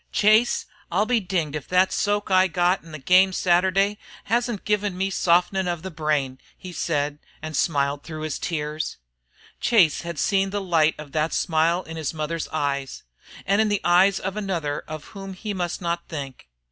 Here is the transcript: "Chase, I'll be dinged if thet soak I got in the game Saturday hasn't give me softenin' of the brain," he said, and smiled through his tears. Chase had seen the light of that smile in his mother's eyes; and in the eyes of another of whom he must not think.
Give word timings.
"Chase, 0.11 0.65
I'll 0.91 1.05
be 1.05 1.19
dinged 1.19 1.55
if 1.55 1.67
thet 1.67 1.91
soak 1.93 2.31
I 2.31 2.47
got 2.47 2.83
in 2.83 2.91
the 2.91 2.97
game 2.97 3.31
Saturday 3.31 3.99
hasn't 4.23 4.65
give 4.65 4.81
me 4.81 5.11
softenin' 5.11 5.67
of 5.67 5.83
the 5.83 5.91
brain," 5.91 6.39
he 6.57 6.73
said, 6.73 7.19
and 7.39 7.55
smiled 7.55 8.01
through 8.01 8.21
his 8.21 8.39
tears. 8.39 8.97
Chase 9.59 10.01
had 10.01 10.17
seen 10.17 10.49
the 10.49 10.59
light 10.59 10.95
of 10.97 11.11
that 11.11 11.33
smile 11.33 11.83
in 11.83 11.97
his 11.97 12.15
mother's 12.15 12.47
eyes; 12.47 13.03
and 13.45 13.61
in 13.61 13.69
the 13.69 13.79
eyes 13.83 14.19
of 14.19 14.35
another 14.35 14.79
of 14.87 15.03
whom 15.13 15.33
he 15.33 15.53
must 15.53 15.83
not 15.83 16.07
think. 16.07 16.47